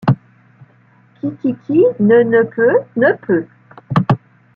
[1.19, 3.45] Qui, qui, qui, ne, ne peut, ne peut.